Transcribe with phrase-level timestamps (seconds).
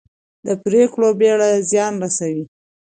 [0.45, 2.45] د پرېکړو بېړه زیان رسوي